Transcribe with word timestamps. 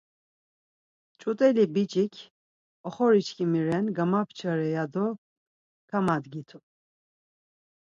Ç̌ut̆eli 1.19 1.65
biç̌ik 1.73 2.15
oxoriçkimi 2.87 3.61
ren 3.67 3.85
gamapçare 3.95 4.67
ya 4.75 4.85
do 4.93 5.05
kamadgitu. 5.89 6.59